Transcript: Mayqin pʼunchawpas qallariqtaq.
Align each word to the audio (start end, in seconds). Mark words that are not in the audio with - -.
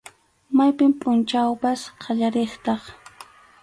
Mayqin 0.57 0.91
pʼunchawpas 0.99 1.81
qallariqtaq. 2.01 2.81